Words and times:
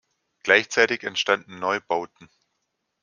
Gleichzeitig 0.41 1.03
entstanden 1.03 1.59
Neubauten. 1.59 2.27